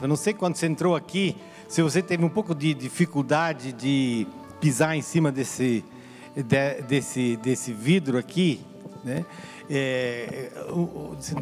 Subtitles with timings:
[0.00, 1.36] exemplo, não sei quando você entrou aqui,
[1.68, 4.26] se você teve um pouco de dificuldade de
[4.60, 5.84] pisar em cima desse,
[6.34, 8.60] de, desse, desse vidro aqui,
[9.04, 9.24] né?
[9.72, 10.50] É,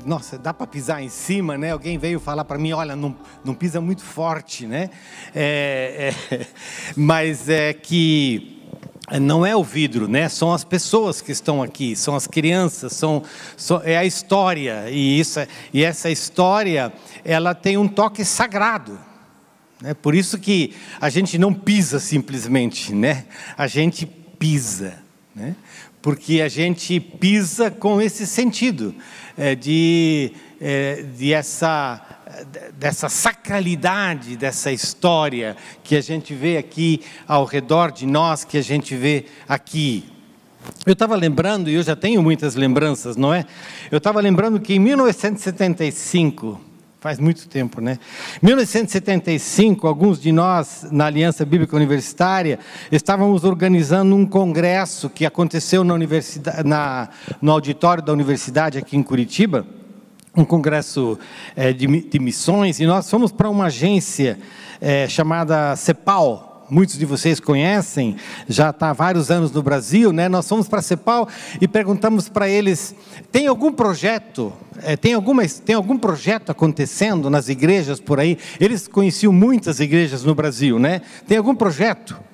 [0.04, 1.72] nossa, dá para pisar em cima, né?
[1.72, 4.90] Alguém veio falar para mim, olha, não, não pisa muito forte, né?
[5.34, 6.46] É, é,
[6.94, 8.57] mas é que
[9.20, 10.28] não é o vidro, né?
[10.28, 13.22] São as pessoas que estão aqui, são as crianças, são,
[13.56, 15.40] são é a história e isso
[15.72, 16.92] e essa história
[17.24, 18.98] ela tem um toque sagrado.
[19.84, 23.26] É por isso que a gente não pisa simplesmente, né?
[23.56, 24.98] A gente pisa,
[25.34, 25.54] né?
[26.02, 28.94] porque a gente pisa com esse sentido
[29.36, 32.00] é, de, é, de essa,
[32.78, 38.62] dessa sacralidade dessa história que a gente vê aqui ao redor de nós, que a
[38.62, 40.04] gente vê aqui.
[40.84, 43.44] Eu estava lembrando, e eu já tenho muitas lembranças, não é?
[43.90, 46.68] Eu estava lembrando que em 1975,
[47.00, 47.96] Faz muito tempo, né?
[48.42, 52.58] 1975, alguns de nós, na Aliança Bíblica Universitária,
[52.90, 57.08] estávamos organizando um congresso que aconteceu na universidade, na,
[57.40, 59.64] no auditório da universidade aqui em Curitiba,
[60.36, 61.18] um congresso
[61.56, 64.38] é, de, de, missões, e nós fomos para uma agência
[64.80, 68.16] é, chamada CEPAL, muitos de vocês conhecem,
[68.48, 70.28] já está há vários anos no Brasil, né?
[70.28, 71.28] Nós fomos para a CEPAL
[71.60, 72.94] e perguntamos para eles:
[73.32, 74.52] tem algum projeto?
[74.82, 78.38] É, tem, alguma, tem algum projeto acontecendo nas igrejas por aí?
[78.60, 81.00] Eles conheciam muitas igrejas no Brasil, né?
[81.26, 82.28] Tem algum projeto?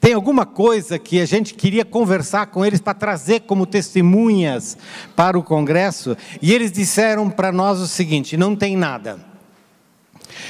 [0.00, 4.78] Tem alguma coisa que a gente queria conversar com eles para trazer como testemunhas
[5.14, 6.16] para o congresso?
[6.40, 9.20] E eles disseram para nós o seguinte: não tem nada.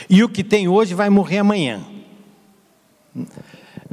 [0.08, 1.80] E o que tem hoje vai morrer amanhã.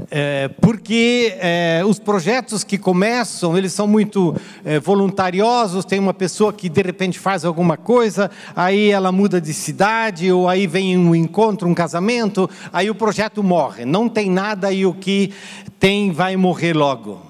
[0.10, 6.54] É, porque é, os projetos que começam, eles são muito é, voluntariosos, tem uma pessoa
[6.54, 11.14] que de repente faz alguma coisa, aí ela muda de cidade, ou aí vem um
[11.14, 15.34] encontro, um casamento, aí o projeto morre, não tem nada e o que
[15.78, 17.22] tem vai morrer logo.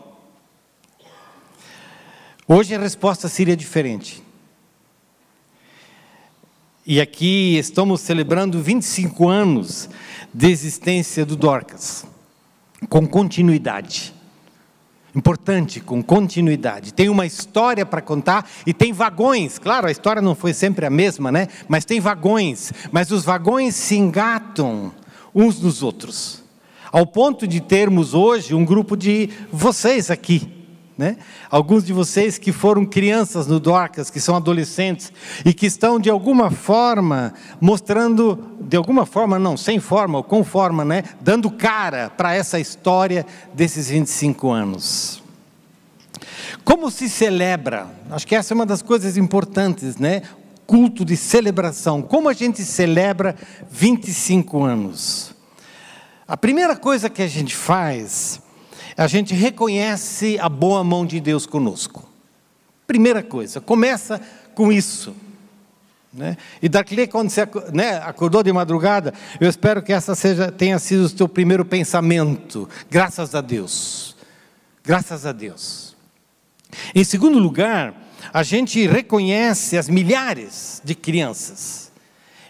[2.48, 4.24] Hoje a resposta seria diferente.
[6.86, 9.90] E aqui estamos celebrando 25 anos
[10.34, 12.06] de existência do Dorcas,
[12.90, 14.14] com continuidade.
[15.16, 16.94] Importante, com continuidade.
[16.94, 19.58] Tem uma história para contar e tem vagões.
[19.58, 21.48] Claro, a história não foi sempre a mesma, né?
[21.68, 22.72] Mas tem vagões.
[22.92, 24.92] Mas os vagões se engatam
[25.34, 26.44] uns nos outros.
[26.92, 30.57] Ao ponto de termos hoje um grupo de vocês aqui
[30.98, 31.18] né?
[31.50, 35.14] Alguns de vocês que foram crianças no Dorcas, que são adolescentes
[35.46, 40.44] e que estão de alguma forma mostrando, de alguma forma não, sem forma ou com
[40.44, 41.04] forma, né?
[41.22, 45.22] Dando cara para essa história desses 25 anos.
[46.64, 47.88] Como se celebra?
[48.10, 50.24] Acho que essa é uma das coisas importantes, né?
[50.66, 52.02] Culto de celebração.
[52.02, 53.36] Como a gente celebra
[53.70, 55.34] 25 anos?
[56.28, 58.42] A primeira coisa que a gente faz
[58.98, 62.10] a gente reconhece a boa mão de Deus conosco.
[62.88, 64.20] Primeira coisa, começa
[64.56, 65.16] com isso.
[66.12, 66.36] Né?
[66.62, 71.04] E daqui, quando você né, acordou de madrugada, eu espero que essa seja, tenha sido
[71.04, 72.68] o seu primeiro pensamento.
[72.90, 74.16] Graças a Deus.
[74.84, 75.96] Graças a Deus.
[76.96, 77.94] Em segundo lugar,
[78.34, 81.92] a gente reconhece as milhares de crianças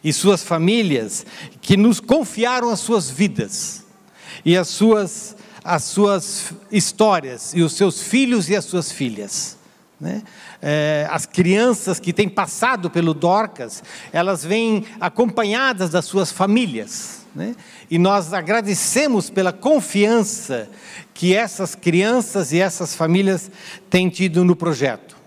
[0.03, 1.25] e suas famílias
[1.61, 3.83] que nos confiaram as suas vidas
[4.45, 5.36] e as suas
[5.67, 9.57] as suas histórias e os seus filhos e as suas filhas.
[9.99, 10.23] Né?
[10.61, 13.83] É, as crianças que têm passado pelo Dorcas,
[14.13, 17.25] elas vêm acompanhadas das suas famílias.
[17.35, 17.53] Né?
[17.91, 20.69] E nós agradecemos pela confiança
[21.13, 23.51] que essas crianças e essas famílias
[23.89, 25.17] têm tido no projeto.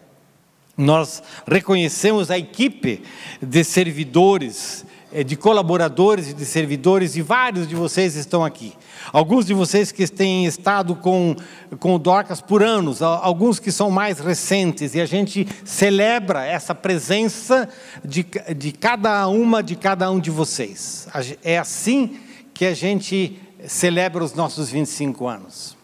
[0.75, 3.03] Nós reconhecemos a equipe
[3.43, 4.87] de servidores,
[5.27, 8.73] de colaboradores e de servidores, e vários de vocês estão aqui.
[9.13, 11.35] Alguns de vocês que têm estado com,
[11.79, 16.75] com o Dorcas por anos, alguns que são mais recentes, e a gente celebra essa
[16.75, 17.69] presença
[18.05, 18.25] de,
[18.57, 21.09] de cada uma, de cada um de vocês.
[21.43, 22.21] É assim
[22.55, 25.77] que a gente celebra os nossos 25 anos.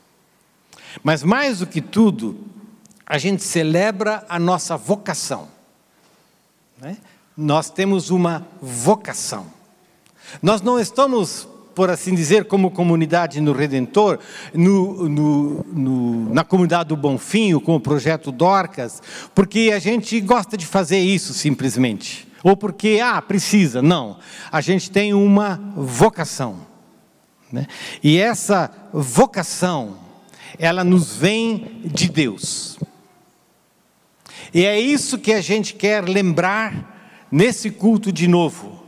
[1.03, 2.39] Mas mais do que tudo,
[3.05, 5.49] a gente celebra a nossa vocação.
[6.79, 6.97] Né?
[7.37, 9.47] Nós temos uma vocação.
[10.43, 14.19] Nós não estamos por assim dizer, como comunidade no Redentor,
[14.55, 19.03] no, no, no, na comunidade do Bonfim, com o projeto Dorcas,
[19.35, 22.27] porque a gente gosta de fazer isso simplesmente.
[22.43, 23.83] Ou porque, ah, precisa.
[23.83, 24.17] Não.
[24.51, 26.57] A gente tem uma vocação.
[27.53, 27.67] Né?
[28.03, 29.99] E essa vocação,
[30.59, 32.79] ela nos vem de Deus.
[34.55, 36.96] E é isso que a gente quer lembrar
[37.31, 38.83] nesse culto de novo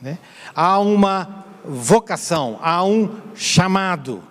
[0.00, 0.18] Né?
[0.54, 4.22] Há uma vocação, há um chamado.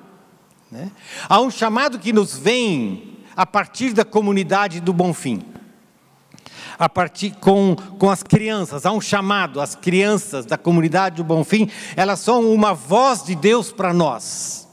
[0.71, 0.91] Né?
[1.27, 5.41] Há um chamado que nos vem a partir da comunidade do Bonfim.
[6.79, 11.69] A partir com, com as crianças, há um chamado, as crianças da comunidade do Bonfim,
[11.95, 14.67] elas são uma voz de Deus para nós.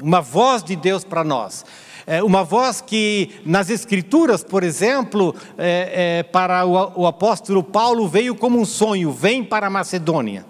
[0.00, 1.64] Uma voz de Deus para nós.
[2.06, 8.06] É uma voz que nas Escrituras, por exemplo, é, é, para o, o, apóstolo Paulo
[8.06, 10.46] veio como um sonho: vem para a Macedônia.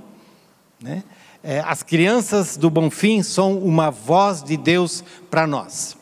[0.78, 1.02] Né?
[1.42, 5.96] É, as crianças do Bonfim são uma voz de Deus para nós.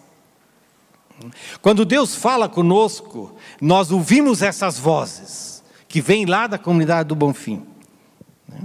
[1.62, 7.62] Quando Deus fala conosco, nós ouvimos essas vozes que vêm lá da comunidade do Bonfim.
[8.48, 8.58] Né?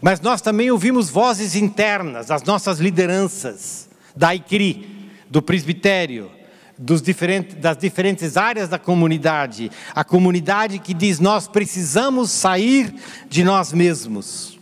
[0.00, 5.01] Mas nós também ouvimos vozes internas, as nossas lideranças, da ICRI,
[5.32, 6.30] do presbitério,
[6.78, 12.94] diferentes, das diferentes áreas da comunidade, a comunidade que diz: nós precisamos sair
[13.30, 14.58] de nós mesmos.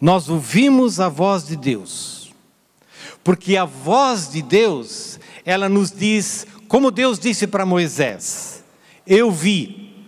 [0.00, 2.32] Nós ouvimos a voz de Deus,
[3.24, 8.62] porque a voz de Deus, ela nos diz, como Deus disse para Moisés:
[9.04, 10.06] Eu vi,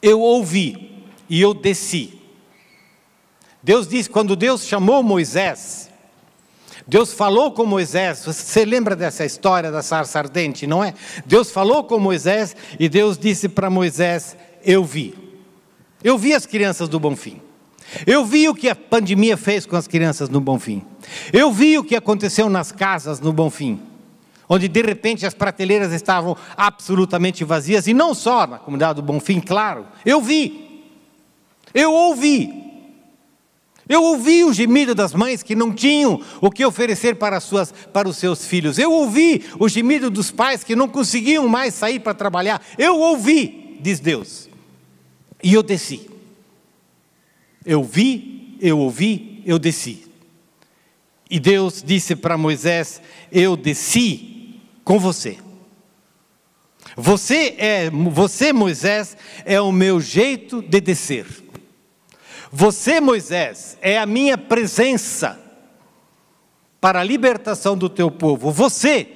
[0.00, 2.20] eu ouvi e eu desci.
[3.60, 5.91] Deus disse, quando Deus chamou Moisés,
[6.86, 10.94] Deus falou com Moisés, você lembra dessa história da sarça ardente, não é?
[11.24, 15.14] Deus falou com Moisés e Deus disse para Moisés: Eu vi.
[16.02, 17.40] Eu vi as crianças do Bonfim.
[18.06, 20.82] Eu vi o que a pandemia fez com as crianças no Bonfim.
[21.32, 23.80] Eu vi o que aconteceu nas casas no Bonfim,
[24.48, 29.40] onde de repente as prateleiras estavam absolutamente vazias, e não só na comunidade do Bonfim,
[29.40, 29.86] claro.
[30.04, 30.82] Eu vi.
[31.74, 32.71] Eu ouvi.
[33.92, 38.08] Eu ouvi o gemido das mães que não tinham o que oferecer para, suas, para
[38.08, 38.78] os seus filhos.
[38.78, 42.64] Eu ouvi o gemido dos pais que não conseguiam mais sair para trabalhar.
[42.78, 44.48] Eu ouvi, diz Deus.
[45.42, 46.08] E eu desci.
[47.66, 50.06] Eu vi, eu ouvi, eu desci.
[51.28, 55.36] E Deus disse para Moisés: Eu desci com você.
[56.96, 61.41] Você é, você Moisés, é o meu jeito de descer.
[62.52, 65.40] Você, Moisés, é a minha presença
[66.78, 68.50] para a libertação do teu povo.
[68.50, 69.08] Você,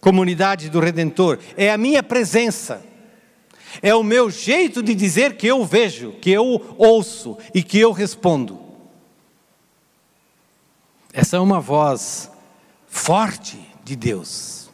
[0.00, 2.84] comunidade do Redentor, é a minha presença.
[3.82, 7.90] É o meu jeito de dizer que eu vejo, que eu ouço e que eu
[7.90, 8.60] respondo.
[11.12, 12.30] Essa é uma voz
[12.86, 14.70] forte de Deus.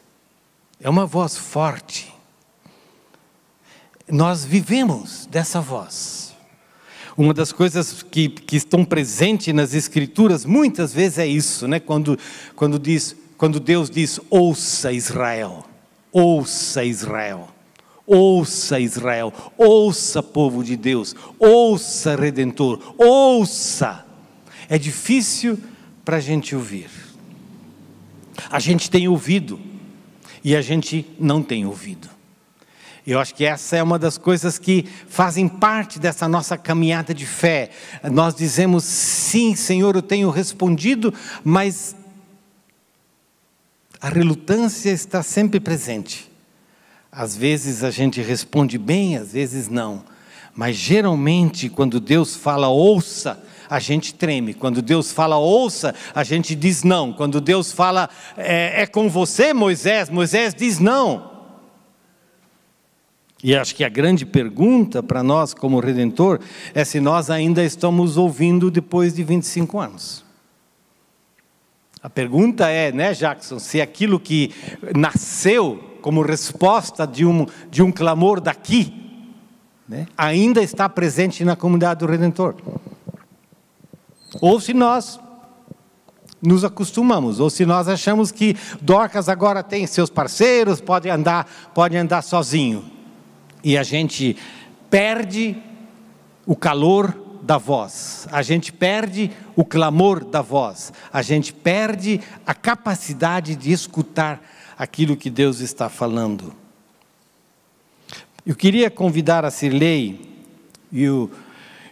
[0.78, 2.12] É uma voz forte.
[4.06, 6.21] Nós vivemos dessa voz.
[7.16, 11.78] Uma das coisas que, que estão presentes nas Escrituras muitas vezes é isso, né?
[11.78, 12.18] quando,
[12.56, 15.64] quando, diz, quando Deus diz: ouça Israel,
[16.10, 17.48] ouça Israel,
[18.06, 24.06] ouça Israel, ouça povo de Deus, ouça Redentor, ouça.
[24.68, 25.58] É difícil
[26.04, 26.88] para a gente ouvir.
[28.50, 29.60] A gente tem ouvido
[30.42, 32.08] e a gente não tem ouvido.
[33.04, 37.26] Eu acho que essa é uma das coisas que fazem parte dessa nossa caminhada de
[37.26, 37.70] fé.
[38.12, 41.12] Nós dizemos, sim, Senhor, eu tenho respondido,
[41.42, 41.96] mas
[44.00, 46.30] a relutância está sempre presente.
[47.10, 50.04] Às vezes a gente responde bem, às vezes não.
[50.54, 54.54] Mas geralmente, quando Deus fala ouça, a gente treme.
[54.54, 57.12] Quando Deus fala ouça, a gente diz não.
[57.12, 61.31] Quando Deus fala é, é com você, Moisés, Moisés diz não.
[63.42, 66.38] E acho que a grande pergunta para nós, como redentor,
[66.72, 70.24] é se nós ainda estamos ouvindo depois de 25 anos.
[72.00, 74.52] A pergunta é, né, Jackson, se aquilo que
[74.96, 78.94] nasceu como resposta de um, de um clamor daqui,
[79.88, 82.54] né, ainda está presente na comunidade do Redentor.
[84.40, 85.18] Ou se nós
[86.40, 91.96] nos acostumamos, ou se nós achamos que Dorcas agora tem seus parceiros, pode andar, pode
[91.96, 93.01] andar sozinho
[93.62, 94.36] e a gente
[94.90, 95.56] perde
[96.46, 102.54] o calor da voz, a gente perde o clamor da voz, a gente perde a
[102.54, 104.40] capacidade de escutar
[104.78, 106.54] aquilo que Deus está falando.
[108.44, 110.20] Eu queria convidar a Cirlei
[110.90, 111.30] e o,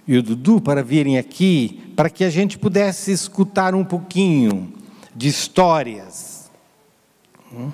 [0.07, 4.73] e o Dudu para virem aqui, para que a gente pudesse escutar um pouquinho
[5.15, 6.51] de histórias.
[7.53, 7.71] Hum?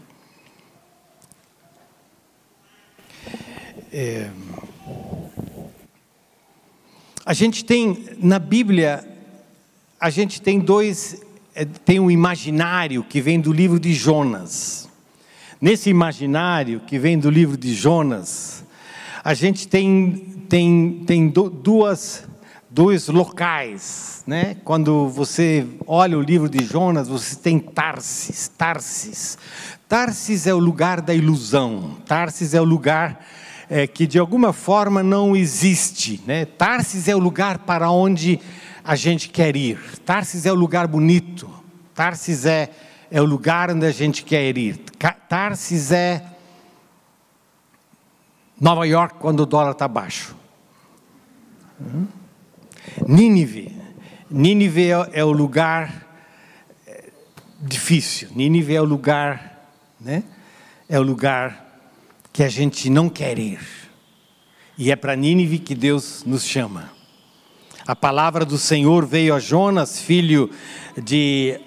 [3.98, 4.28] É,
[7.24, 9.02] a gente tem na Bíblia,
[9.98, 11.22] a gente tem dois,
[11.54, 14.86] é, tem um imaginário que vem do livro de Jonas.
[15.58, 18.66] Nesse imaginário que vem do livro de Jonas,
[19.24, 22.28] a gente tem, tem, tem duas,
[22.68, 24.22] dois locais.
[24.26, 24.58] Né?
[24.62, 29.38] Quando você olha o livro de Jonas, você tem Tarsis, Tarsis.
[29.88, 33.24] Tarsis é o lugar da ilusão, Tarsis é o lugar
[33.68, 36.22] é, que de alguma forma não existe.
[36.26, 36.44] Né?
[36.44, 38.40] Tarsis é o lugar para onde
[38.84, 39.78] a gente quer ir.
[40.04, 41.50] Tarsis é o lugar bonito.
[41.94, 42.70] Tarsis é,
[43.10, 44.78] é o lugar onde a gente quer ir.
[45.28, 46.24] Tarsis é
[48.60, 50.36] Nova York quando o dólar está baixo.
[51.80, 52.06] Uhum.
[53.06, 53.76] Nínive.
[54.30, 56.06] Nínive é, é o lugar
[56.86, 57.10] é,
[57.60, 58.28] difícil.
[58.34, 59.70] Nínive é o lugar,
[60.00, 60.22] né?
[60.88, 61.65] É o lugar
[62.36, 63.58] que a gente não quer ir.
[64.76, 66.90] E é para Nínive que Deus nos chama.
[67.86, 70.50] A palavra do Senhor veio a Jonas, filho
[71.02, 71.58] de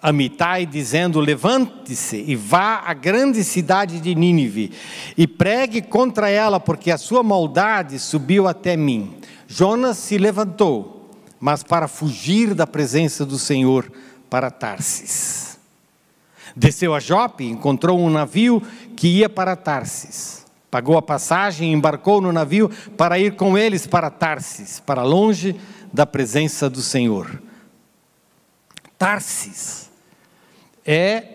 [0.00, 4.70] Amitai, dizendo: Levante-se e vá à grande cidade de Nínive
[5.18, 9.16] e pregue contra ela, porque a sua maldade subiu até mim.
[9.48, 13.90] Jonas se levantou, mas para fugir da presença do Senhor
[14.30, 15.43] para Tarsis.
[16.56, 18.62] Desceu a Jope, encontrou um navio
[18.96, 20.44] que ia para Tarsis
[20.74, 25.54] Pagou a passagem e embarcou no navio para ir com eles para Tarsis, para longe
[25.92, 27.40] da presença do Senhor.
[28.98, 29.88] Tarsis
[30.84, 31.26] é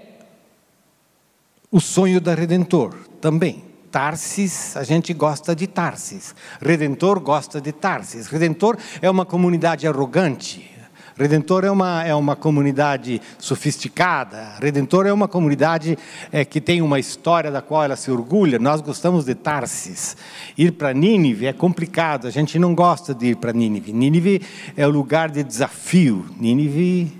[1.71, 3.63] o sonho da Redentor também.
[3.89, 6.35] Tarsis, a gente gosta de Tarsis.
[6.61, 8.27] Redentor gosta de Tarsis.
[8.27, 10.69] Redentor é uma comunidade arrogante,
[11.19, 15.97] Redentor é uma, é uma comunidade sofisticada, Redentor é uma comunidade
[16.31, 18.57] é, que tem uma história da qual ela se orgulha.
[18.57, 20.15] Nós gostamos de Tarsis.
[20.57, 23.91] Ir para Nínive é complicado, a gente não gosta de ir para Nínive.
[23.91, 24.41] Nínive
[24.77, 26.25] é o lugar de desafio.
[26.39, 27.11] Nínive.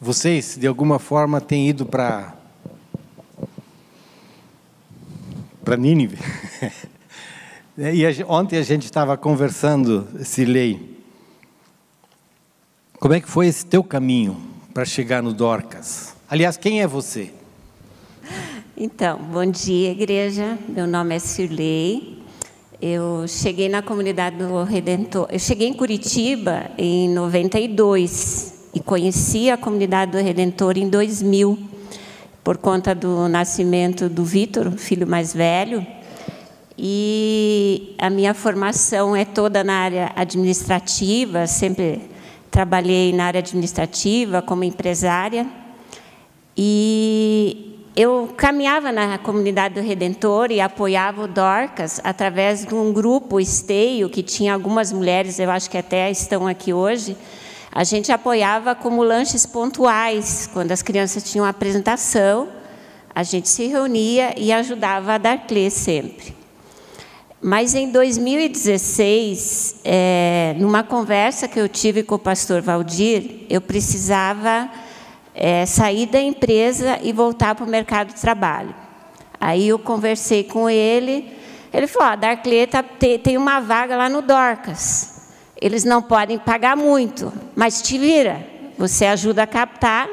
[0.00, 2.34] Vocês, de alguma forma, têm ido para.
[5.64, 6.18] para Nínive?
[7.76, 10.96] E a, ontem a gente estava conversando, Silei.
[13.00, 14.36] Como é que foi esse teu caminho
[14.72, 16.14] para chegar no Dorcas?
[16.30, 17.32] Aliás, quem é você?
[18.76, 20.56] Então, bom dia, igreja.
[20.68, 22.22] Meu nome é Sirlei.
[22.80, 25.26] Eu cheguei na comunidade do Redentor.
[25.32, 31.58] Eu cheguei em Curitiba em 92 e conheci a comunidade do Redentor em 2000
[32.44, 35.84] por conta do nascimento do Vitor, filho mais velho.
[36.76, 42.02] E a minha formação é toda na área administrativa, sempre
[42.50, 45.46] trabalhei na área administrativa como empresária.
[46.56, 53.38] E eu caminhava na comunidade do Redentor e apoiava o Dorcas através de um grupo
[53.38, 57.16] esteio que tinha algumas mulheres, eu acho que até estão aqui hoje.
[57.70, 62.48] A gente apoiava como lanches pontuais, quando as crianças tinham apresentação,
[63.14, 66.43] a gente se reunia e ajudava a dar clê sempre.
[67.46, 74.70] Mas em 2016, é, numa conversa que eu tive com o pastor Valdir, eu precisava
[75.34, 78.74] é, sair da empresa e voltar para o mercado de trabalho.
[79.38, 81.36] Aí eu conversei com ele,
[81.70, 85.28] ele falou: ah, Darcleta tem, tem uma vaga lá no Dorcas.
[85.60, 88.42] Eles não podem pagar muito, mas te vira.
[88.78, 90.08] Você ajuda a captar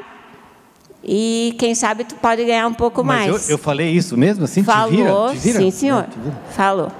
[1.02, 3.48] e quem sabe tu pode ganhar um pouco mas mais.
[3.48, 4.62] Eu, eu falei isso mesmo assim?
[4.62, 5.28] Falou, te vira?
[5.30, 5.58] Te vira?
[5.60, 6.04] sim, senhor.
[6.04, 6.92] É, Falou.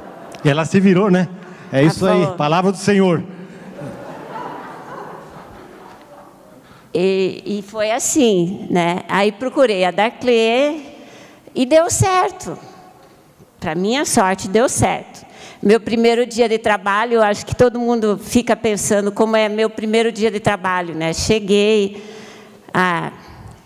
[0.45, 1.29] E ela se virou, né?
[1.73, 3.23] É isso aí, palavra do Senhor.
[6.95, 9.03] E, e, foi assim, né?
[9.09, 10.77] Aí procurei a Darclé
[11.55, 12.59] e deu certo.
[13.59, 15.25] Para minha sorte, deu certo.
[15.63, 20.13] Meu primeiro dia de trabalho, acho que todo mundo fica pensando como é meu primeiro
[20.13, 21.15] dia de trabalho, né?
[21.15, 22.03] Cheguei,
[22.75, 23.13] ah,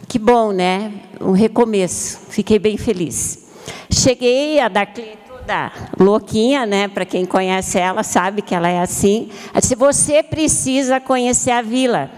[0.06, 0.92] que bom, né?
[1.20, 2.20] Um recomeço.
[2.28, 3.48] Fiquei bem feliz.
[3.90, 6.88] Cheguei, a Darclé da louquinha, né?
[6.88, 9.30] Para quem conhece ela, sabe que ela é assim.
[9.52, 12.10] Ela disse: Você precisa conhecer a vila.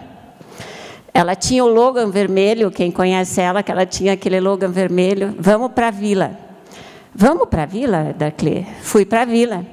[1.13, 5.35] Ela tinha o Logan vermelho, quem conhece ela, que ela tinha aquele Logan vermelho.
[5.39, 6.39] Vamos para a vila.
[7.15, 8.67] Vamos para a vila, Darclé?
[8.83, 9.67] Fui para a vila.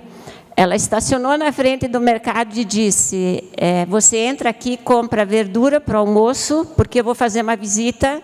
[0.57, 5.97] Ela estacionou na frente do mercado e disse: é, Você entra aqui, compra verdura para
[5.97, 8.21] o almoço, porque eu vou fazer uma visita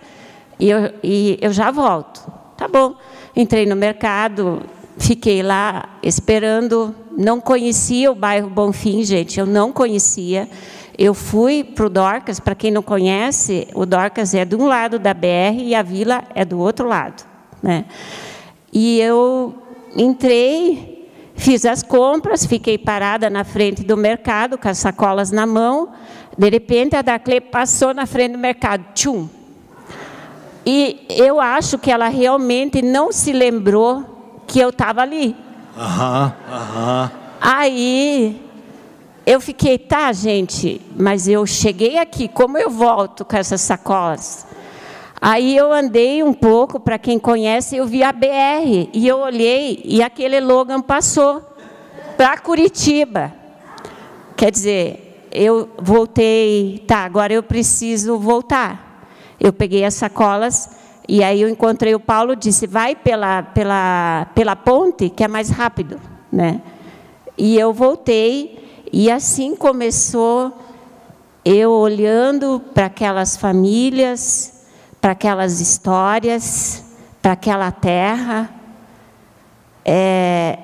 [0.58, 2.20] e eu, e eu já volto.
[2.56, 2.94] Tá bom.
[3.36, 4.62] Entrei no mercado,
[4.98, 10.48] Fiquei lá esperando, não conhecia o bairro Bonfim, gente, eu não conhecia.
[10.98, 14.98] Eu fui para o Dorcas, para quem não conhece, o Dorcas é de um lado
[14.98, 17.24] da BR e a vila é do outro lado.
[17.62, 17.86] Né?
[18.72, 19.54] E eu
[19.96, 25.90] entrei, fiz as compras, fiquei parada na frente do mercado, com as sacolas na mão.
[26.36, 28.84] De repente, a Darclay passou na frente do mercado.
[28.94, 29.28] Tchum!
[30.64, 34.12] E eu acho que ela realmente não se lembrou
[34.52, 35.34] que eu estava ali.
[35.74, 37.10] Aham, aham.
[37.40, 38.38] Aí
[39.24, 44.46] eu fiquei, tá, gente, mas eu cheguei aqui, como eu volto com essas sacolas?
[45.18, 49.80] Aí eu andei um pouco, para quem conhece, eu vi a BR e eu olhei
[49.84, 51.40] e aquele Logan passou
[52.18, 53.32] para Curitiba.
[54.36, 59.08] Quer dizer, eu voltei, tá, agora eu preciso voltar.
[59.40, 64.56] Eu peguei as sacolas e aí eu encontrei o Paulo, disse: "Vai pela pela pela
[64.56, 66.60] ponte, que é mais rápido", né?
[67.36, 70.52] E eu voltei e assim começou
[71.44, 74.64] eu olhando para aquelas famílias,
[75.00, 76.84] para aquelas histórias,
[77.20, 78.48] para aquela terra.
[79.84, 80.58] É,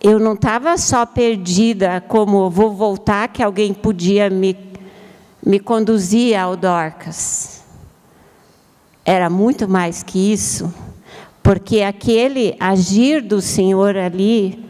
[0.00, 4.56] eu não estava só perdida, como vou voltar, que alguém podia me,
[5.44, 7.49] me conduzir ao Dorcas.
[9.10, 10.72] Era muito mais que isso,
[11.42, 14.64] porque aquele agir do Senhor ali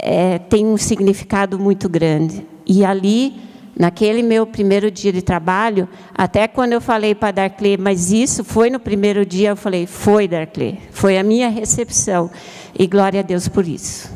[0.00, 2.46] é, tem um significado muito grande.
[2.66, 3.38] E ali,
[3.78, 8.70] naquele meu primeiro dia de trabalho, até quando eu falei para Darclay, mas isso foi
[8.70, 12.30] no primeiro dia, eu falei, foi Darclay, foi a minha recepção.
[12.74, 14.10] E glória a Deus por isso.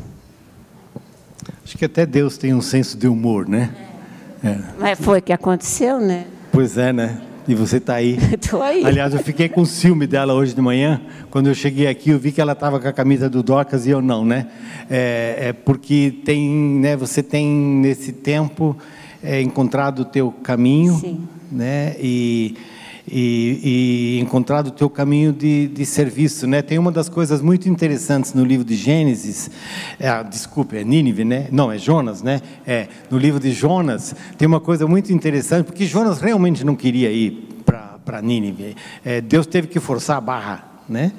[1.63, 3.69] Acho que até Deus tem um senso de humor, né?
[4.43, 4.57] É.
[4.79, 6.25] Mas foi o que aconteceu, né?
[6.51, 7.21] Pois é, né?
[7.47, 8.17] E você está aí.
[8.33, 8.83] Estou aí.
[8.85, 11.01] Aliás, eu fiquei com ciúme dela hoje de manhã.
[11.29, 13.91] Quando eu cheguei aqui, eu vi que ela estava com a camisa do Docas e
[13.91, 14.47] eu não, né?
[14.89, 16.95] É, é porque tem, né?
[16.95, 18.75] Você tem nesse tempo
[19.23, 21.27] é, encontrado o teu caminho, Sim.
[21.51, 21.95] né?
[21.99, 22.55] E
[23.07, 26.61] e, e encontrado o teu caminho de, de, serviço, né?
[26.61, 29.49] Tem uma das coisas muito interessantes no livro de Gênesis,
[29.99, 31.47] é, desculpe, é Nínive, né?
[31.51, 32.41] Não, é Jonas, né?
[32.65, 37.11] É, no livro de Jonas tem uma coisa muito interessante, porque Jonas realmente não queria
[37.11, 37.63] ir
[38.05, 38.75] para Nínive.
[39.03, 41.11] É, Deus teve que forçar a barra né?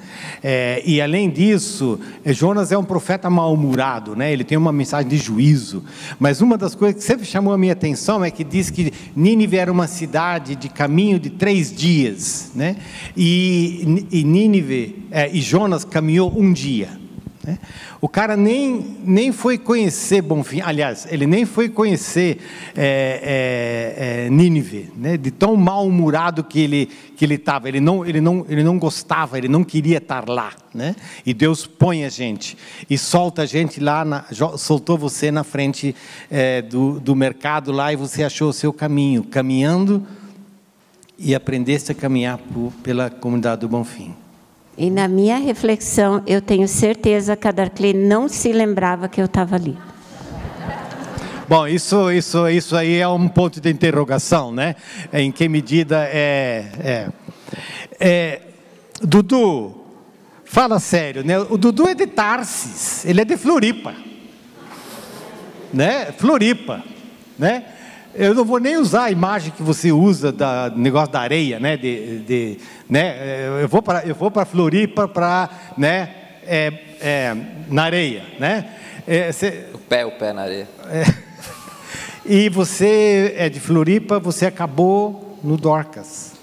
[0.43, 4.31] É, e além disso, é, Jonas é um profeta mal-humorado, né?
[4.31, 5.83] ele tem uma mensagem de juízo.
[6.19, 9.57] Mas uma das coisas que sempre chamou a minha atenção é que diz que Nínive
[9.57, 12.51] era uma cidade de caminho de três dias.
[12.55, 12.77] Né?
[13.15, 17.06] E, e Nínive é, e Jonas caminhou um dia.
[17.47, 17.57] Né?
[18.01, 22.39] O cara nem, nem foi conhecer Bonfim, aliás, ele nem foi conhecer
[22.75, 25.15] é, é, é, Nínive, né?
[25.15, 27.67] de tão mal-humorado que ele que ele estava.
[27.67, 30.51] Ele não, ele, não, ele não gostava, ele não queria estar lá.
[30.73, 30.95] Né?
[31.25, 32.57] E Deus põe a gente
[32.89, 34.25] e solta a gente lá, na,
[34.57, 35.95] soltou você na frente
[36.29, 40.05] é, do, do mercado lá e você achou o seu caminho, caminhando
[41.17, 44.13] e aprendeste a caminhar por, pela comunidade do Bonfim.
[44.77, 49.25] E na minha reflexão, eu tenho certeza que a Darkley não se lembrava que eu
[49.25, 49.75] estava ali.
[51.49, 54.75] Bom, isso, isso, isso aí é um ponto de interrogação, né?
[55.11, 57.09] Em que medida é, é,
[57.99, 58.41] é
[59.01, 59.83] Dudu,
[60.45, 61.39] fala sério, né?
[61.39, 63.95] O Dudu é de Tarsis, ele é de Floripa,
[65.73, 66.11] né?
[66.17, 66.83] Floripa,
[67.39, 67.63] né?
[68.17, 71.77] Eu não vou nem usar a imagem que você usa da negócio da areia, né?
[71.77, 72.57] De, de
[72.89, 73.15] né?
[73.19, 76.15] É, eu vou para eu vou para Floripa para, né?
[76.43, 77.37] É, é,
[77.69, 78.71] na areia, né?
[79.05, 80.67] É, cê, o pé, o pé na areia.
[80.89, 81.03] É,
[82.25, 86.33] e você é de Floripa, você acabou no Dorcas.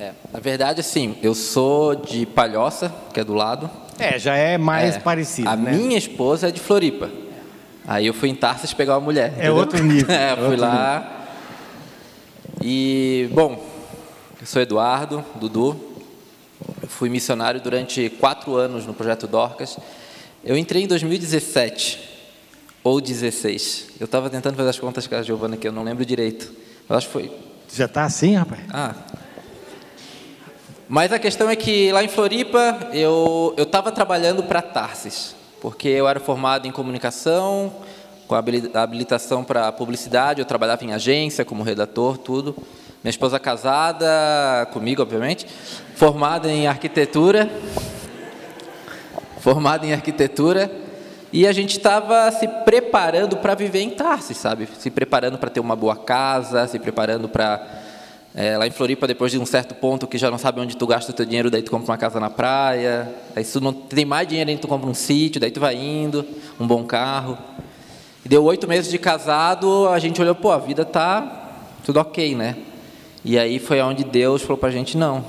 [0.00, 3.68] É, na verdade, assim, eu sou de Palhoça, que é do lado.
[3.98, 5.48] É, já é mais parecido.
[5.48, 5.72] A né?
[5.72, 7.10] minha esposa é de Floripa.
[7.86, 9.30] Aí eu fui em Tarsis pegar uma mulher.
[9.30, 9.56] É entendeu?
[9.56, 10.10] outro nível.
[10.12, 10.98] é, fui outro lá.
[10.98, 11.16] Nível.
[12.62, 13.64] E, bom,
[14.40, 15.78] eu sou Eduardo, Dudu.
[16.82, 19.78] Eu fui missionário durante quatro anos no projeto Dorcas.
[20.42, 22.00] Eu entrei em 2017
[22.82, 23.90] ou 16.
[24.00, 26.52] Eu estava tentando fazer as contas com a Giovana que eu não lembro direito.
[26.88, 27.30] Eu acho que foi.
[27.72, 28.62] Já está assim, rapaz?
[28.72, 28.94] Ah.
[30.88, 35.88] Mas a questão é que lá em Floripa eu eu estava trabalhando para Tarsis porque
[35.88, 37.72] eu era formado em comunicação,
[38.26, 42.56] com habilitação para publicidade, eu trabalhava em agência como redator, tudo.
[43.02, 45.46] Minha esposa casada, comigo, obviamente,
[45.94, 47.48] formada em arquitetura,
[49.38, 50.70] formada em arquitetura,
[51.32, 54.68] e a gente estava se preparando para viver em Tarsis, sabe?
[54.78, 57.84] Se preparando para ter uma boa casa, se preparando para
[58.38, 60.86] é, lá em Floripa, depois de um certo ponto que já não sabe onde tu
[60.86, 63.10] gasta o teu dinheiro, daí tu compra uma casa na praia.
[63.34, 65.74] Aí se tu não tem mais dinheiro, aí tu compra um sítio, daí tu vai
[65.74, 66.22] indo,
[66.60, 67.38] um bom carro.
[68.22, 72.34] E deu oito meses de casado, a gente olhou, pô, a vida tá tudo ok,
[72.34, 72.56] né?
[73.24, 75.24] E aí foi onde Deus falou pra gente, não,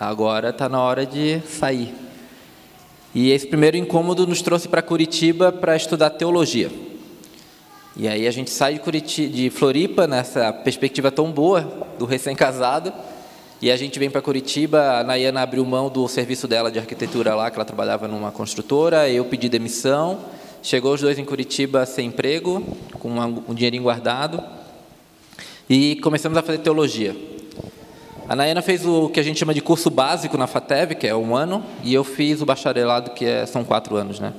[0.00, 1.94] agora tá na hora de sair.
[3.14, 6.72] E esse primeiro incômodo nos trouxe para Curitiba para estudar teologia.
[7.94, 11.60] E aí a gente sai de, Curitiba, de Floripa nessa perspectiva tão boa
[11.98, 12.90] do recém-casado
[13.60, 17.34] E a gente vem para Curitiba, a Nayana abriu mão do serviço dela de arquitetura
[17.34, 20.20] lá, que ela trabalhava numa construtora, eu pedi demissão.
[20.62, 22.64] Chegou os dois em Curitiba sem emprego,
[22.98, 24.42] com um dinheirinho guardado,
[25.68, 27.14] e começamos a fazer teologia.
[28.28, 31.14] A Nayana fez o que a gente chama de curso básico na FATEV, que é
[31.14, 34.32] um ano, e eu fiz o bacharelado, que é, são quatro anos, né?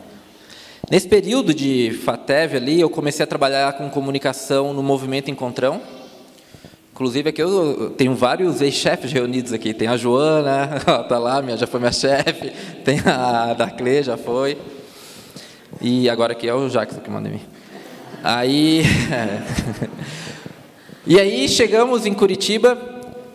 [0.91, 5.81] Nesse período de FATEV ali, eu comecei a trabalhar com comunicação no Movimento Encontrão,
[6.93, 9.73] Inclusive aqui eu tenho vários ex-chefes reunidos aqui.
[9.73, 12.53] Tem a Joana, está lá, minha, já foi minha chefe.
[12.85, 14.59] Tem a Darcle, já foi.
[15.81, 17.41] E agora aqui é o Jackson que manda em mim.
[18.23, 18.83] Aí,
[21.07, 22.77] e aí chegamos em Curitiba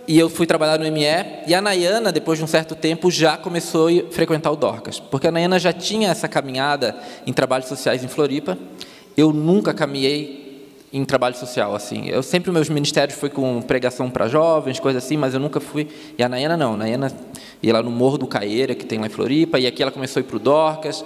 [0.09, 1.05] e eu fui trabalhar no ME.
[1.47, 4.99] E a Nayana, depois de um certo tempo, já começou a frequentar o Dorcas.
[4.99, 8.57] Porque a Nayana já tinha essa caminhada em trabalhos sociais em Floripa.
[9.15, 10.49] Eu nunca caminhei
[10.91, 12.09] em trabalho social, assim.
[12.09, 15.87] Eu sempre meus ministérios foi com pregação para jovens, coisa assim, mas eu nunca fui.
[16.17, 17.13] E a Nayana não, a Nayana
[17.63, 20.21] ia lá no Morro do Caeira, que tem lá em Floripa, e aqui ela começou
[20.21, 21.05] a ir para o Dorcas,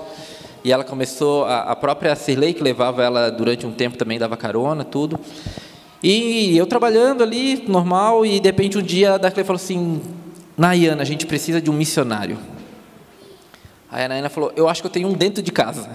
[0.62, 4.36] e ela começou a, a própria Cirlei que levava ela durante um tempo também dava
[4.36, 5.18] carona, tudo.
[6.02, 10.00] E eu trabalhando ali, normal, e de repente um dia a Darkley falou assim:
[10.56, 12.38] Nayana, a gente precisa de um missionário.
[13.90, 15.88] Aí a Nayana falou: Eu acho que eu tenho um dentro de casa.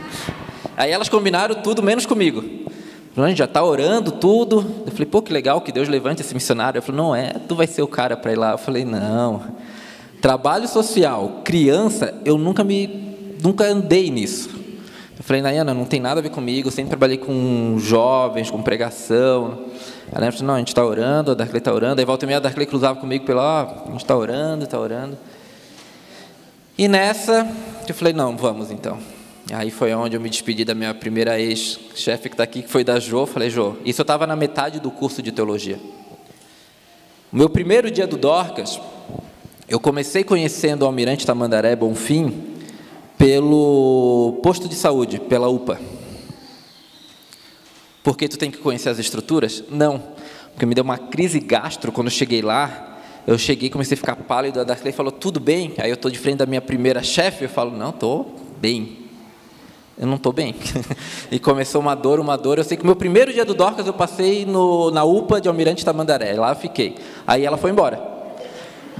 [0.76, 2.42] Aí elas combinaram tudo menos comigo.
[3.16, 4.64] A gente já está orando tudo.
[4.86, 6.78] Eu falei, pô, que legal que Deus levante esse missionário.
[6.78, 8.52] Eu falei, não é, tu vai ser o cara para ir lá.
[8.52, 9.42] Eu falei, não.
[10.22, 14.59] Trabalho social, criança, eu nunca me, nunca andei nisso.
[15.20, 16.68] Eu falei, Nayana, não tem nada a ver comigo.
[16.68, 19.66] Eu sempre trabalhei com jovens, com pregação.
[20.10, 22.00] Ela falou, não, a gente está orando, a Darkley está orando.
[22.00, 24.64] Aí volta e meia a Darkley cruzava comigo pelo, ó, oh, a gente está orando,
[24.64, 25.18] está orando.
[26.78, 27.46] E nessa,
[27.86, 28.96] eu falei, não, vamos então.
[29.52, 32.82] Aí foi onde eu me despedi da minha primeira ex-chefe que está aqui, que foi
[32.82, 33.26] da Jo.
[33.26, 35.78] Falei, Jo, isso eu estava na metade do curso de teologia.
[37.30, 38.80] O meu primeiro dia do Dorcas,
[39.68, 42.49] eu comecei conhecendo o Almirante Tamandaré Bonfim
[43.20, 45.78] pelo posto de saúde, pela UPA.
[48.02, 49.62] Porque tu tem que conhecer as estruturas?
[49.68, 50.02] Não,
[50.52, 52.98] porque me deu uma crise gastro quando eu cheguei lá.
[53.26, 54.58] Eu cheguei, comecei a ficar pálido.
[54.58, 55.74] A Darkley falou, tudo bem?
[55.76, 57.44] Aí eu estou de frente da minha primeira chefe.
[57.44, 59.00] Eu falo, não, estou bem
[59.98, 60.54] eu não estou bem.
[61.30, 62.56] e começou uma dor, uma dor.
[62.56, 65.84] Eu sei que meu primeiro dia do Dorcas eu passei no, na UPA de Almirante
[65.84, 66.96] Tamandaré, lá fiquei.
[67.26, 68.09] Aí ela foi embora.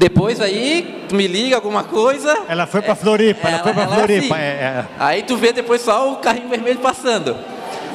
[0.00, 2.34] Depois aí, tu me liga alguma coisa.
[2.48, 4.34] Ela foi para Floripa, ela, ela, foi para Floripa.
[4.34, 4.42] Assim.
[4.42, 4.86] É, é.
[4.98, 7.36] Aí tu vê depois só o carrinho vermelho passando.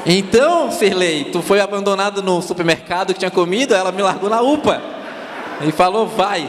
[0.05, 4.79] Então, Sirlei, tu foi abandonado no supermercado que tinha comida, ela me largou na UPA.
[5.67, 6.47] E falou, vai.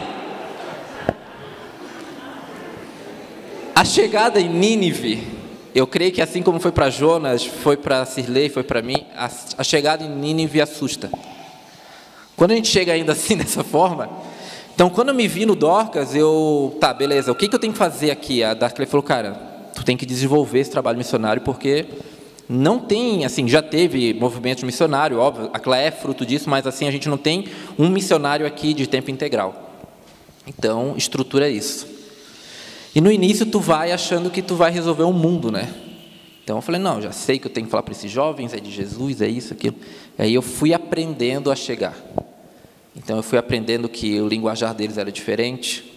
[3.74, 5.26] A chegada em Nínive
[5.74, 9.30] eu creio que assim como foi para Jonas, foi para Sirlei, foi para mim, a,
[9.56, 11.10] a, chegada em Nínive assusta.
[12.36, 14.10] Quando a gente chega ainda assim dessa forma,
[14.76, 17.72] então quando eu me vi no Dorcas, eu, tá, beleza, o que, que eu tenho
[17.72, 18.44] que fazer aqui?
[18.44, 19.32] A Darkley falou, cara,
[19.74, 21.86] tu tem que desenvolver esse trabalho missionário porque
[22.46, 26.86] não tem, assim, já teve movimentos missionários, óbvio, a CLA é fruto disso, mas assim
[26.86, 27.46] a gente não tem
[27.78, 29.72] um missionário aqui de tempo integral.
[30.46, 31.86] Então, estrutura isso.
[32.94, 35.74] E no início tu vai achando que tu vai resolver o mundo, né?
[36.44, 38.60] Então eu falei, não, já sei que eu tenho que falar para esses jovens, é
[38.60, 39.74] de Jesus, é isso, aquilo.
[40.18, 41.96] E aí eu fui aprendendo a chegar.
[42.96, 45.92] Então eu fui aprendendo que o linguajar deles era diferente.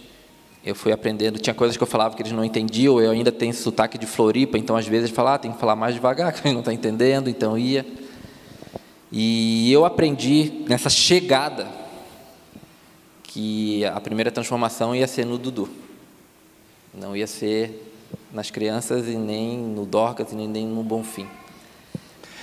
[0.62, 3.54] Eu fui aprendendo, tinha coisas que eu falava que eles não entendiam, eu ainda tenho
[3.54, 6.46] sotaque de Floripa, então às vezes eles falavam, ah, tem que falar mais devagar, que
[6.46, 7.86] ele não está entendendo, então ia.
[9.10, 11.66] E eu aprendi nessa chegada
[13.22, 15.68] que a primeira transformação ia ser no Dudu.
[16.92, 17.94] Não ia ser
[18.32, 21.26] nas crianças e nem no Dorcas e nem no Bonfim.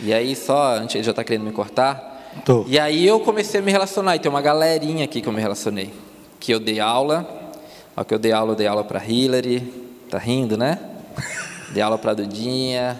[0.01, 2.16] E aí só, antes ele já está querendo me cortar.
[2.45, 2.65] Tô.
[2.67, 5.41] E aí eu comecei a me relacionar, e tem uma galerinha aqui que eu me
[5.41, 5.93] relacionei.
[6.39, 7.27] Que eu dei aula,
[7.95, 9.61] ó, que eu dei aula, eu dei aula para Hillary,
[10.09, 10.79] tá rindo, né?
[11.73, 12.97] Dei aula para Dudinha,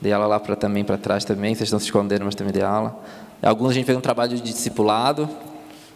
[0.00, 2.62] dei aula lá para também para trás também, vocês estão se escondendo, mas também dei
[2.62, 2.98] aula.
[3.42, 5.28] Alguns a gente fez um trabalho de discipulado,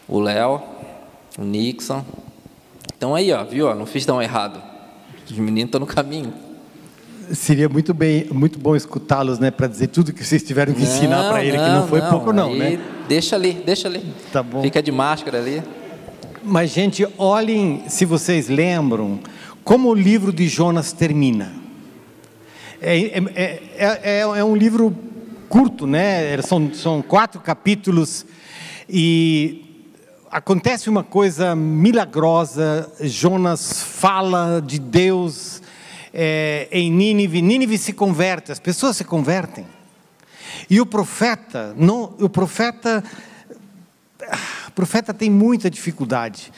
[0.07, 0.63] o Léo,
[1.39, 2.05] o Nixon.
[2.95, 3.75] Então aí, ó, viu?
[3.75, 4.63] Não fiz tão errado.
[5.25, 6.35] Os meninos estão no caminho.
[7.33, 11.31] Seria muito bem, muito bom escutá-los, né, para dizer tudo que vocês tiveram que ensinar
[11.31, 12.79] para ele, não, que não foi não, pouco não, né?
[13.09, 14.05] Deixa ali, deixa ali.
[14.33, 14.63] Tá bom.
[14.63, 15.63] Fica de máscara ali.
[16.43, 19.21] Mas gente, olhem, se vocês lembram,
[19.65, 21.53] como o livro de Jonas termina.
[22.81, 22.99] É,
[23.35, 24.95] é, é, é um livro
[25.49, 26.41] curto, né?
[26.43, 28.27] São, são quatro capítulos
[28.89, 29.87] e
[30.31, 35.62] acontece uma coisa milagrosa, Jonas fala de Deus
[36.13, 39.67] é, em Nínive, Nínive se converte, as pessoas se convertem.
[40.69, 43.03] E o profeta, não, o profeta
[44.69, 46.53] O profeta tem muita dificuldade.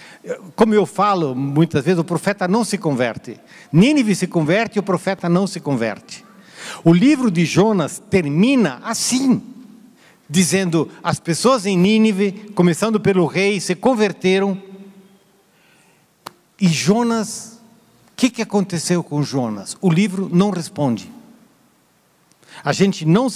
[0.55, 3.41] Como eu falo muitas vezes, o profeta não se converte.
[3.73, 6.25] Nínive se converte e o profeta não se converte.
[6.85, 9.43] O livro de Jonas termina assim,
[10.29, 14.63] dizendo: as pessoas em Nínive, começando pelo rei, se converteram.
[16.61, 17.54] E Jonas,
[18.25, 19.77] que, que aconteceu com Jonas?
[19.83, 21.13] O livro não responde.
[22.65, 23.27] A gente não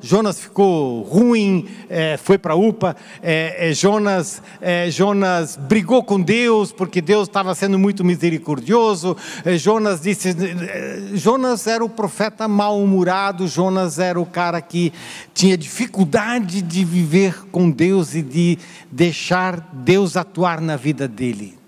[0.00, 2.96] Jonas ficou ruim, é, foi para a UPA.
[3.22, 9.14] É, é, Jonas, é, Jonas brigou com Deus porque Deus estava sendo muito misericordioso.
[9.44, 13.46] É, Jonas disse, é, Jonas era o profeta mal-humorado.
[13.46, 14.90] Jonas era o cara que
[15.34, 18.58] tinha dificuldade de viver com Deus e de
[18.90, 21.58] deixar Deus atuar na vida dele.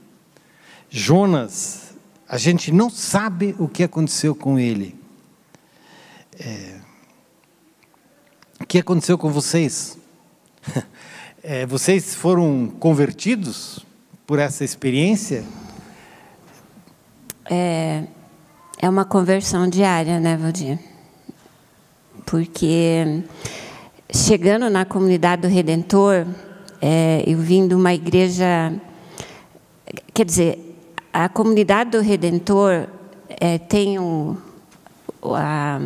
[0.88, 1.85] Jonas,
[2.28, 4.94] a gente não sabe o que aconteceu com ele.
[6.38, 6.80] É,
[8.60, 9.98] o que aconteceu com vocês?
[11.48, 13.86] É, vocês foram convertidos
[14.26, 15.44] por essa experiência?
[17.48, 18.02] É,
[18.82, 20.76] é uma conversão diária, né, Valdir?
[22.24, 23.22] Porque
[24.12, 26.26] chegando na comunidade do Redentor,
[26.82, 28.72] é, eu vim de uma igreja.
[30.12, 30.65] Quer dizer,
[31.24, 32.88] a comunidade do Redentor
[33.40, 34.36] é, tem um,
[35.24, 35.80] a,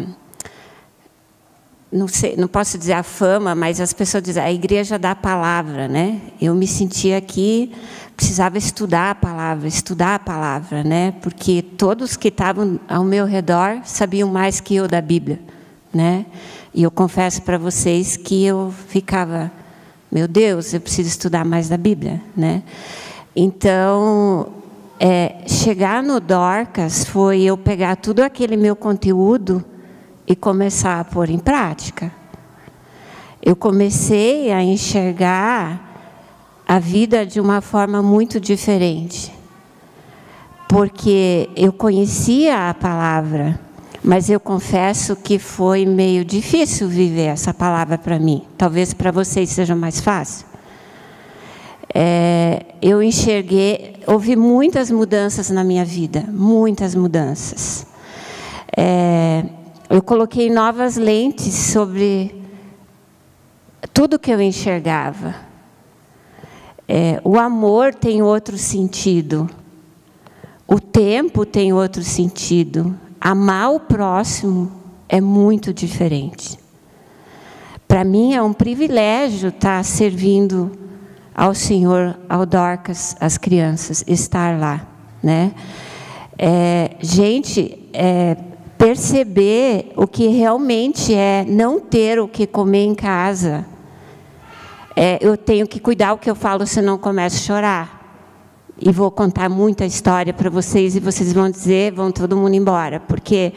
[1.92, 5.86] não, sei, não posso dizer a fama, mas as pessoas dizem a igreja da palavra,
[5.86, 6.20] né?
[6.40, 7.70] Eu me sentia que
[8.16, 11.14] precisava estudar a palavra, estudar a palavra, né?
[11.22, 15.38] Porque todos que estavam ao meu redor sabiam mais que eu da Bíblia,
[15.94, 16.26] né?
[16.74, 19.50] E eu confesso para vocês que eu ficava,
[20.10, 22.64] meu Deus, eu preciso estudar mais da Bíblia, né?
[23.34, 24.60] Então,
[25.02, 29.64] é, chegar no Dorcas foi eu pegar tudo aquele meu conteúdo
[30.26, 32.12] e começar a pôr em prática.
[33.42, 35.88] Eu comecei a enxergar
[36.68, 39.32] a vida de uma forma muito diferente.
[40.68, 43.58] Porque eu conhecia a palavra,
[44.04, 48.44] mas eu confesso que foi meio difícil viver essa palavra para mim.
[48.58, 50.49] Talvez para vocês seja mais fácil.
[51.92, 57.87] É, eu enxerguei, houve muitas mudanças na minha vida, muitas mudanças.
[58.76, 59.44] É,
[59.88, 62.35] eu coloquei novas lentes sobre
[63.92, 65.35] tudo que eu enxergava.
[66.87, 69.50] É, o amor tem outro sentido.
[70.66, 72.96] O tempo tem outro sentido.
[73.20, 74.70] Amar o próximo
[75.09, 76.59] é muito diferente.
[77.87, 80.70] Para mim é um privilégio estar servindo
[81.40, 84.87] ao Senhor, ao Dorcas, as crianças, estar lá,
[85.22, 85.55] né?
[86.38, 88.37] É, gente, é,
[88.76, 93.64] perceber o que realmente é não ter o que comer em casa.
[94.94, 98.22] É, eu tenho que cuidar o que eu falo, senão começo a chorar.
[98.79, 103.00] E vou contar muita história para vocês e vocês vão dizer, vão todo mundo embora,
[103.00, 103.55] porque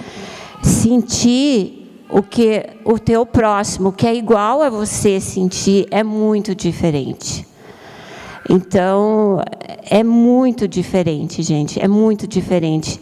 [0.62, 7.52] sentir o que o teu próximo, que é igual a você sentir, é muito diferente.
[8.50, 9.42] Então,
[9.90, 13.00] é muito diferente, gente, é muito diferente.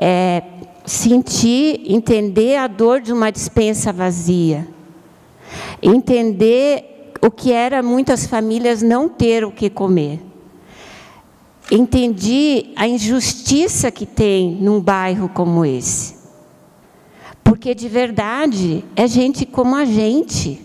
[0.00, 0.42] É,
[0.84, 4.68] sentir, entender a dor de uma dispensa vazia,
[5.82, 10.20] entender o que era muitas famílias não ter o que comer.
[11.70, 16.14] Entendi a injustiça que tem num bairro como esse.
[17.42, 20.60] Porque de verdade é gente como a gente.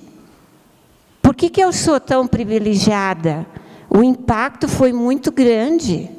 [1.21, 3.47] Por que, que eu sou tão privilegiada?
[3.89, 6.09] O impacto foi muito grande.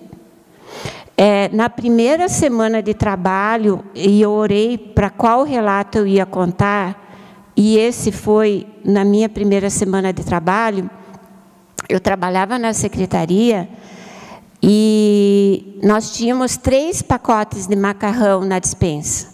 [1.17, 7.01] É, na primeira semana de trabalho, e eu orei para qual relato eu ia contar,
[7.57, 10.91] e esse foi na minha primeira semana de trabalho.
[11.89, 13.69] Eu trabalhava na secretaria
[14.63, 19.29] e nós tínhamos três pacotes de macarrão na dispensa.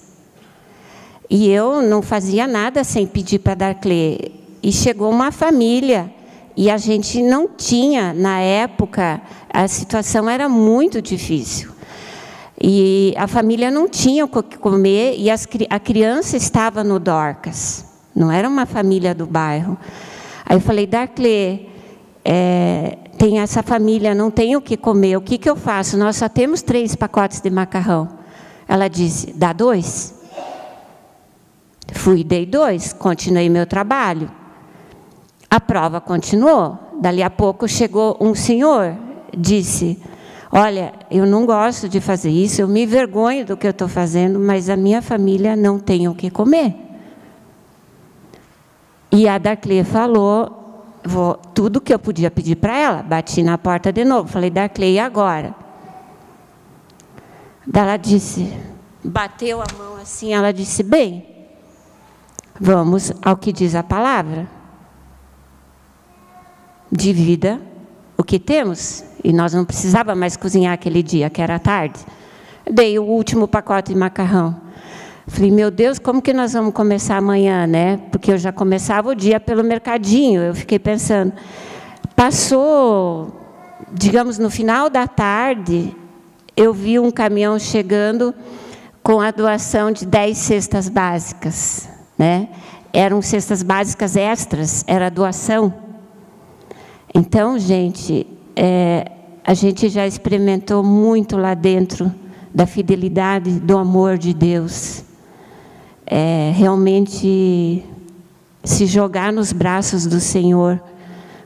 [1.31, 4.19] E eu não fazia nada sem pedir para dar clé.
[4.63, 6.13] E chegou uma família
[6.57, 9.21] e a gente não tinha, na época,
[9.53, 11.71] a situação era muito difícil.
[12.59, 17.85] E a família não tinha o que comer e as, a criança estava no Dorcas.
[18.15, 19.77] Não era uma família do bairro.
[20.47, 21.67] Aí eu falei, Darclé,
[22.25, 25.19] é, tem essa família, não tem o que comer.
[25.19, 25.99] O que, que eu faço?
[25.99, 28.09] Nós só temos três pacotes de macarrão.
[28.67, 30.15] Ela disse, dá dois?
[31.93, 34.31] Fui, dei dois, continuei meu trabalho.
[35.57, 36.79] A prova continuou.
[37.01, 38.95] Dali a pouco chegou um senhor,
[39.35, 39.99] disse,
[40.53, 44.39] Olha, eu não gosto de fazer isso, eu me envergonho do que eu estou fazendo,
[44.39, 46.77] mas a minha família não tem o que comer.
[49.11, 53.03] E a Darclé falou, vou, tudo que eu podia pedir para ela.
[53.03, 54.29] Bati na porta de novo.
[54.29, 55.55] Falei, Darclay, e agora?
[57.73, 58.53] Ela disse,
[59.03, 61.49] bateu a mão assim, ela disse, bem,
[62.61, 64.56] vamos ao que diz a palavra.
[66.91, 67.61] Divida
[68.17, 69.05] o que temos.
[69.23, 72.01] E nós não precisava mais cozinhar aquele dia, que era tarde.
[72.71, 74.57] Dei o último pacote de macarrão.
[75.29, 77.99] Falei, meu Deus, como que nós vamos começar amanhã, né?
[78.13, 80.41] Porque eu já começava o dia pelo mercadinho.
[80.41, 81.33] Eu fiquei pensando.
[82.15, 83.33] Passou,
[83.93, 85.95] digamos, no final da tarde,
[86.57, 88.33] eu vi um caminhão chegando
[89.03, 92.49] com a doação de 10 cestas básicas, né?
[92.93, 95.86] Eram cestas básicas extras, era doação.
[97.17, 99.11] Então, gente, é,
[99.43, 102.15] a gente já experimentou muito lá dentro
[102.55, 105.03] da fidelidade, do amor de Deus
[106.07, 107.83] é, realmente
[108.63, 110.79] se jogar nos braços do Senhor,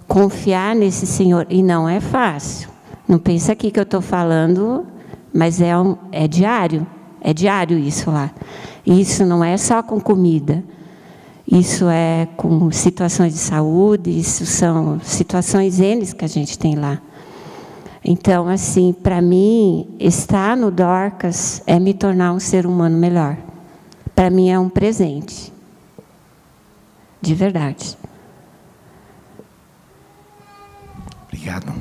[0.09, 1.47] confiar nesse Senhor.
[1.49, 2.69] E não é fácil.
[3.09, 4.85] Não pensa aqui que eu estou falando,
[5.33, 6.85] mas é, um, é diário.
[7.21, 8.31] É diário isso lá.
[8.85, 10.65] Isso não é só com comida.
[11.51, 17.01] Isso é com situações de saúde, isso são situações N que a gente tem lá.
[18.05, 23.37] Então, assim, para mim, estar no Dorcas é me tornar um ser humano melhor
[24.21, 25.51] para mim é um presente.
[27.23, 27.97] De verdade.
[31.25, 31.73] Obrigado.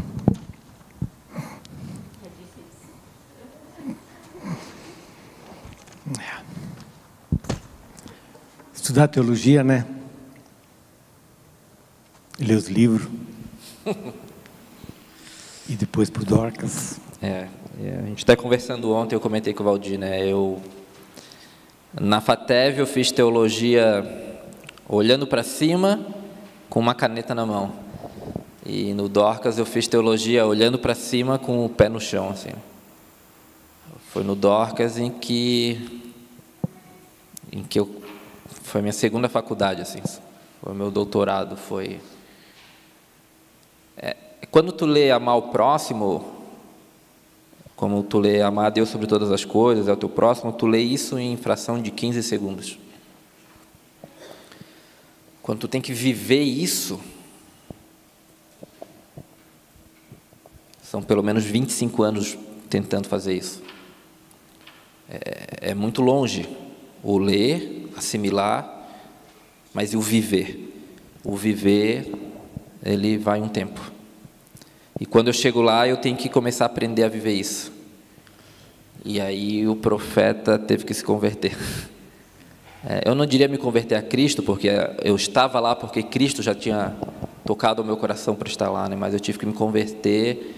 [6.18, 6.40] É.
[8.90, 9.86] Estudar teologia, né?
[12.40, 13.08] Ler os livros.
[15.70, 17.00] e depois para o Dorcas.
[17.22, 17.48] É,
[17.80, 20.28] a gente está conversando ontem, eu comentei com o Valdir, né?
[20.28, 20.60] Eu
[22.02, 24.04] na FATEV eu fiz teologia
[24.88, 26.04] olhando para cima
[26.68, 27.72] com uma caneta na mão.
[28.66, 32.54] E no Dorcas eu fiz teologia olhando para cima com o pé no chão, assim.
[34.08, 36.10] Foi no Dorcas em que
[37.52, 37.99] em que eu
[38.70, 40.00] foi minha segunda faculdade, assim.
[40.62, 42.00] Foi meu doutorado, foi
[43.98, 44.16] é,
[44.52, 46.44] quando tu lê amar o próximo,
[47.76, 50.68] como tu lê amar a Deus sobre todas as coisas, é o teu próximo, tu
[50.68, 52.78] lê isso em fração de 15 segundos.
[55.42, 57.00] Quando tu tem que viver isso,
[60.84, 62.38] são pelo menos 25 anos
[62.70, 63.64] tentando fazer isso.
[65.10, 66.48] É, é muito longe
[67.02, 68.88] o ler, assimilar,
[69.74, 70.74] mas e o viver?
[71.24, 72.12] O viver,
[72.84, 73.80] ele vai um tempo.
[75.00, 77.72] E quando eu chego lá, eu tenho que começar a aprender a viver isso.
[79.06, 81.58] E aí o profeta teve que se converter.
[82.82, 84.70] É, eu não diria me converter a Cristo, porque
[85.04, 86.96] eu estava lá porque Cristo já tinha
[87.46, 88.96] tocado o meu coração para estar lá, né?
[88.96, 90.56] mas eu tive que me converter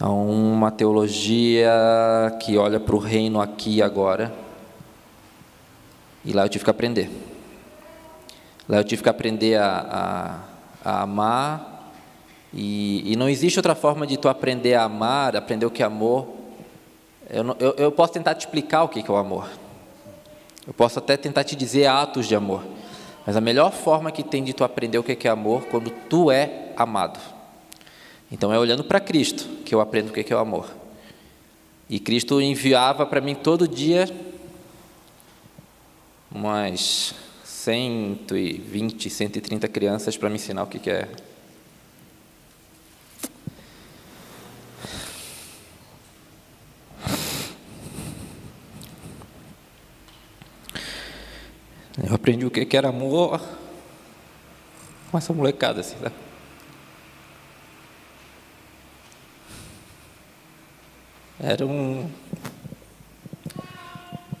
[0.00, 1.70] a uma teologia
[2.40, 4.34] que olha para o reino aqui e agora.
[6.24, 7.10] E lá eu tive que aprender.
[8.68, 10.40] Lá eu tive que aprender a,
[10.84, 11.92] a, a amar
[12.56, 15.86] e, e, não existe outra forma de tu aprender a amar, aprender o que é
[15.86, 16.28] amor.
[17.28, 19.48] Eu, eu, eu posso tentar te explicar o que é o amor.
[20.64, 22.62] Eu posso até tentar te dizer atos de amor.
[23.26, 26.30] Mas a melhor forma que tem de tu aprender o que é amor quando tu
[26.30, 27.18] é amado.
[28.30, 30.68] Então é olhando para Cristo que eu aprendo o que é o amor.
[31.90, 34.08] E Cristo enviava para mim todo dia
[36.34, 41.08] umas 120, 130 crianças para me ensinar o que é
[52.06, 53.40] Eu aprendi o que era amor
[55.10, 56.10] com essa molecada assim, tá?
[61.38, 62.10] Eram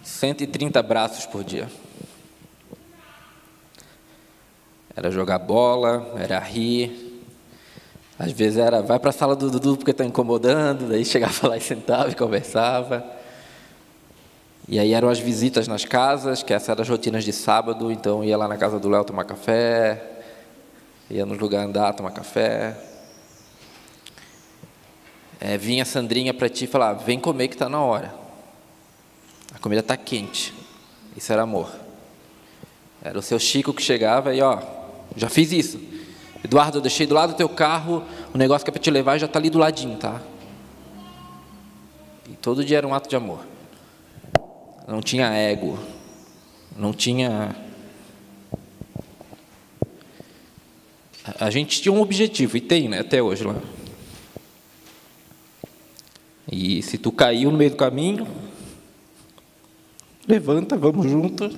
[0.02, 1.70] 130 braços por dia.
[4.96, 7.22] Era jogar bola, era rir.
[8.18, 11.56] Às vezes era, vai para a sala do Dudu porque está incomodando, daí chegava lá
[11.56, 13.04] e sentava e conversava.
[14.68, 18.24] E aí eram as visitas nas casas, que essas eram as rotinas de sábado, então
[18.24, 20.22] ia lá na casa do Léo tomar café,
[21.10, 22.76] ia no lugar andar tomar café.
[25.40, 28.14] É, vinha a Sandrinha para ti e falava, vem comer que está na hora.
[29.52, 30.54] A comida está quente.
[31.14, 31.70] Isso era amor.
[33.02, 34.58] Era o seu Chico que chegava e ó,
[35.16, 35.80] já fiz isso.
[36.42, 38.02] Eduardo, eu deixei do lado do teu carro,
[38.32, 40.20] o negócio que é para te levar já está ali do ladinho, tá?
[42.28, 43.54] E todo dia era um ato de amor
[44.86, 45.78] não tinha ego,
[46.76, 47.56] não tinha.
[51.40, 53.56] A gente tinha um objetivo, e tem, né, até hoje lá.
[56.50, 58.28] E se tu caiu no meio do caminho,
[60.28, 61.50] levanta, vamos junto.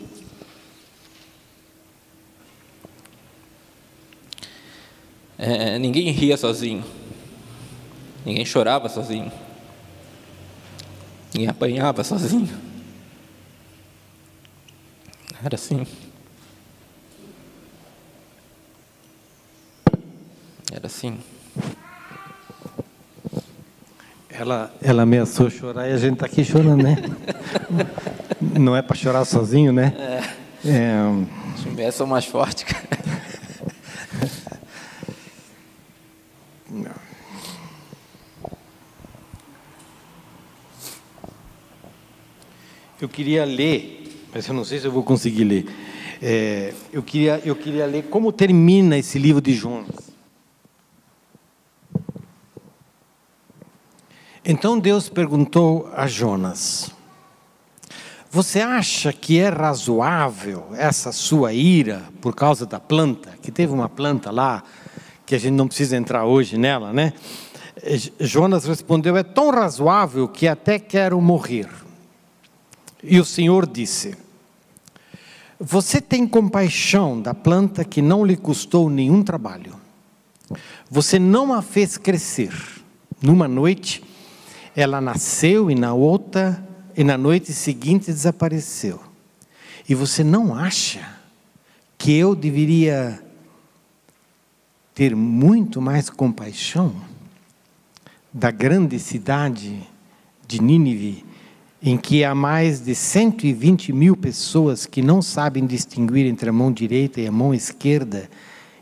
[5.39, 6.85] É, ninguém ria sozinho.
[8.25, 9.31] Ninguém chorava sozinho.
[11.33, 12.49] Ninguém apanhava sozinho.
[15.45, 15.87] Era assim.
[20.73, 21.19] Era assim.
[24.31, 26.97] Ela, ela ameaçou chorar e a gente está aqui chorando, né?
[28.41, 29.95] Não é para chorar sozinho, né?
[30.65, 30.71] É.
[30.71, 31.87] é...
[31.87, 32.86] As são mais fortes, cara.
[43.07, 45.65] Eu queria ler, mas eu não sei se eu vou conseguir ler.
[46.21, 50.11] É, eu, queria, eu queria ler como termina esse livro de Jonas.
[54.45, 56.91] Então Deus perguntou a Jonas:
[58.29, 63.39] Você acha que é razoável essa sua ira por causa da planta?
[63.41, 64.65] Que teve uma planta lá,
[65.25, 67.13] que a gente não precisa entrar hoje nela, né?
[68.19, 71.86] Jonas respondeu: É tão razoável que até quero morrer.
[73.03, 74.17] E o Senhor disse:
[75.59, 79.75] Você tem compaixão da planta que não lhe custou nenhum trabalho.
[80.91, 82.53] Você não a fez crescer.
[83.23, 84.03] Numa noite,
[84.75, 86.67] ela nasceu e na outra
[86.97, 89.01] e na noite seguinte desapareceu.
[89.89, 91.17] E você não acha
[91.99, 93.23] que eu deveria
[94.95, 96.95] ter muito mais compaixão
[98.33, 99.87] da grande cidade
[100.47, 101.25] de Nínive
[101.83, 106.73] em que há mais de 120 mil pessoas que não sabem distinguir entre a mão
[106.73, 108.31] direita e a mão esquerda,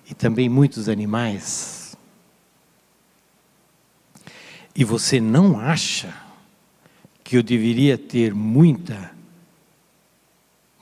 [0.08, 1.96] e também muitos animais.
[4.74, 6.14] E você não acha
[7.22, 9.12] que eu deveria ter muita,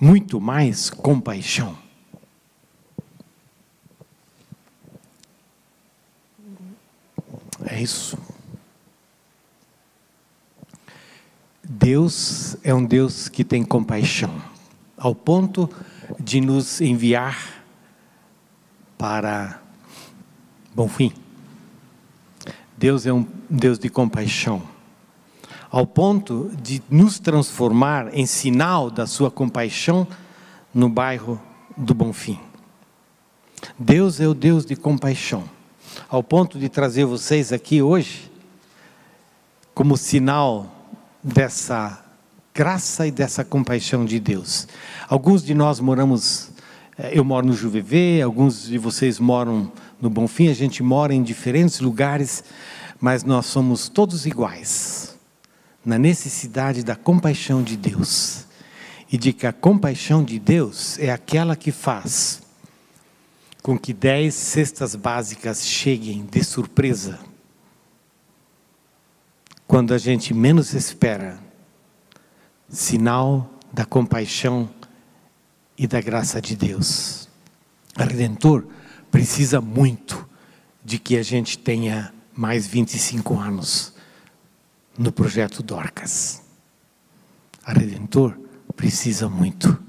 [0.01, 1.77] muito mais compaixão?
[7.67, 8.19] É isso.
[11.65, 14.43] Deus é um Deus que tem compaixão,
[14.97, 15.71] ao ponto
[16.19, 17.65] de nos enviar
[18.99, 19.61] para
[20.75, 21.13] bom fim.
[22.77, 24.61] Deus é um Deus de compaixão,
[25.71, 30.07] ao ponto de nos transformar em sinal da sua compaixão
[30.75, 31.41] no bairro
[31.77, 32.41] do Bonfim.
[33.79, 35.45] Deus é o Deus de compaixão,
[36.09, 38.33] ao ponto de trazer vocês aqui hoje
[39.73, 40.82] como sinal
[41.23, 42.03] dessa
[42.55, 44.67] graça e dessa compaixão de Deus.
[45.09, 46.51] Alguns de nós moramos,
[46.99, 49.71] eh, eu moro no Juvevê, alguns de vocês moram
[50.01, 52.43] no Bonfim, a gente mora em diferentes lugares,
[53.01, 55.17] mas nós somos todos iguais
[55.85, 58.47] na necessidade da compaixão de Deus.
[59.11, 62.41] E de que a compaixão de Deus é aquela que faz
[63.63, 67.19] com que dez cestas básicas cheguem de surpresa
[69.73, 71.41] quando a gente menos espera,
[72.69, 74.69] sinal da compaixão
[75.79, 77.27] e da graça de Deus.
[77.97, 78.67] A Redentor
[79.11, 80.29] precisa muito
[80.85, 83.95] de que a gente tenha mais 25 anos
[84.99, 86.43] no projeto Dorcas.
[87.65, 88.39] A Redentor
[88.77, 89.83] precisa muito.